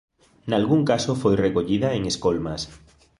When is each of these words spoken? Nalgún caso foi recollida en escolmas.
Nalgún 0.49 0.81
caso 0.91 1.11
foi 1.21 1.33
recollida 1.45 1.89
en 1.97 2.03
escolmas. 2.11 2.61